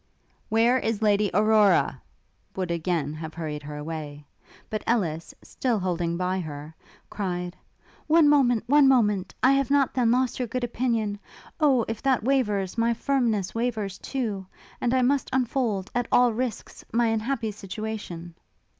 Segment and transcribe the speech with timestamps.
[0.49, 2.01] 'Where is Lady Aurora?'
[2.55, 4.25] would again have hurried her away;
[4.67, 6.73] but Ellis, still holding by her,
[7.11, 7.55] cried,
[8.07, 8.63] 'One moment!
[8.65, 9.35] one moment!
[9.43, 11.19] I have not, then, lost your good opinion?
[11.59, 11.85] Oh!
[11.87, 14.47] if that wavers, my firmness wavers too!
[14.81, 18.33] and I must unfold at all risks my unhappy situation!'